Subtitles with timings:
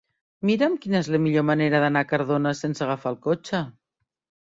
[0.49, 3.65] Mira'm quina és la millor manera d'anar a Cardona sense agafar el cotxe.